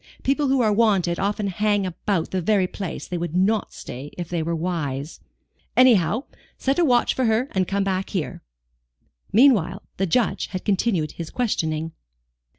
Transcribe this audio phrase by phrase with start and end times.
[0.23, 4.13] People who are wanted often hang about the very place they would not stay in
[4.17, 5.19] if they were wise.
[5.77, 6.23] Anyhow,
[6.57, 8.41] set a watch for her and come back here."
[9.31, 11.91] Meanwhile, the Judge had continued his questioning.